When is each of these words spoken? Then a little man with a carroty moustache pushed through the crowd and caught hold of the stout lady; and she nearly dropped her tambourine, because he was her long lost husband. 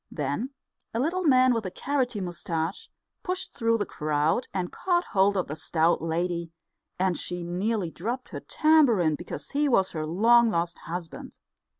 Then 0.09 0.49
a 0.95 0.99
little 0.99 1.21
man 1.25 1.53
with 1.53 1.63
a 1.63 1.69
carroty 1.69 2.19
moustache 2.21 2.89
pushed 3.21 3.53
through 3.53 3.77
the 3.77 3.85
crowd 3.85 4.47
and 4.51 4.71
caught 4.71 5.03
hold 5.13 5.37
of 5.37 5.45
the 5.47 5.55
stout 5.55 6.01
lady; 6.01 6.51
and 6.97 7.15
she 7.15 7.43
nearly 7.43 7.91
dropped 7.91 8.29
her 8.29 8.39
tambourine, 8.39 9.13
because 9.13 9.51
he 9.51 9.69
was 9.69 9.91
her 9.91 10.03
long 10.07 10.49
lost 10.49 10.79
husband. 10.87 11.37